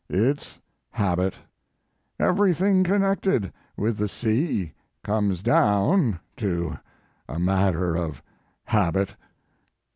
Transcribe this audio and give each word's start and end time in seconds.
It 0.09 0.39
s 0.39 0.59
habit; 0.89 1.35
every 2.19 2.55
thing 2.55 2.83
connected 2.83 3.53
with 3.77 3.97
the 3.97 4.09
sea 4.09 4.73
comes 5.03 5.43
down 5.43 6.19
to 6.37 6.79
a 7.29 7.37
matter 7.39 7.95
of 7.95 8.23
habit. 8.63 9.15